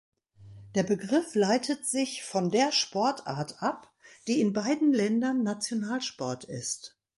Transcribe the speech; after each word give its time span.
Der 0.73 0.81
Begriff 0.81 1.35
leitet 1.35 1.85
sich 1.85 2.23
von 2.23 2.49
der 2.49 2.71
Sportart 2.71 3.61
ab, 3.61 3.93
die 4.27 4.41
in 4.41 4.51
beiden 4.51 4.93
Ländern 4.93 5.43
Nationalsport 5.43 6.43
ist. 6.43 6.97